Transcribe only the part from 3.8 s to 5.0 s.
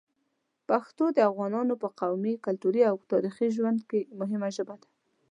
کې مهمه ژبه ده.